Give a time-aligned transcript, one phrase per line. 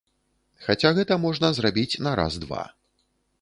[0.67, 2.65] Хаця гэта можна зрабіць на раз-два.